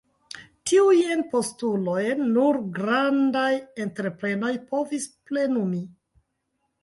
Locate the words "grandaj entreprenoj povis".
2.79-5.05